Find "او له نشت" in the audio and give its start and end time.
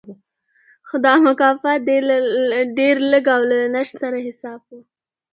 3.35-3.93